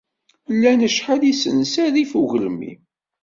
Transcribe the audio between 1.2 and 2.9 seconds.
n yisensa rrif ugelmim.